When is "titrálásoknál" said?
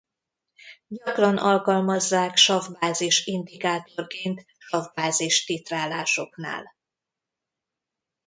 5.45-6.75